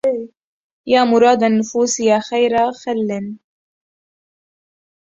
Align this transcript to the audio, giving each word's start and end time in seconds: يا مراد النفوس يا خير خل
يا 0.87 1.03
مراد 1.03 1.43
النفوس 1.43 1.99
يا 1.99 2.19
خير 2.19 2.51
خل 2.73 3.37